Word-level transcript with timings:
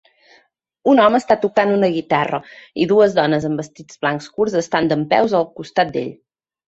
Un 0.93 1.01
home 1.03 1.17
està 1.23 1.35
tocant 1.43 1.73
una 1.73 1.89
guitarra 1.97 2.39
i 2.85 2.87
dues 2.93 3.13
dones 3.21 3.45
amb 3.51 3.61
vestits 3.63 4.01
blancs 4.07 4.31
curts 4.39 4.57
estan 4.63 4.91
dempeus 4.95 5.37
al 5.43 5.51
costat 5.61 5.93
d'ell 5.99 6.11